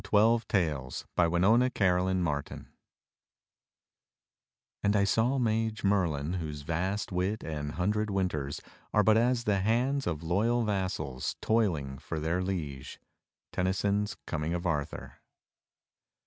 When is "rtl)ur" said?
2.23-2.65